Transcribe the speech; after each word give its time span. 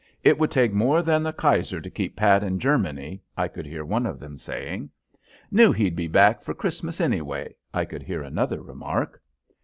"It 0.23 0.39
would 0.39 0.49
take 0.49 0.73
more 0.73 1.03
than 1.03 1.21
the 1.21 1.31
Kaiser 1.31 1.79
to 1.79 1.89
keep 1.91 2.15
Pat 2.15 2.43
in 2.43 2.57
Germany!" 2.57 3.21
I 3.37 3.47
could 3.47 3.67
hear 3.67 3.85
one 3.85 4.07
of 4.07 4.19
them 4.19 4.35
saying. 4.35 4.89
"Knew 5.51 5.71
he'd 5.71 5.95
be 5.95 6.07
back 6.07 6.41
for 6.41 6.55
Christmas, 6.55 6.99
anyway," 6.99 7.53
I 7.71 7.85
could 7.85 8.01
hear 8.01 8.23
another 8.23 8.63
remark. 8.63 9.21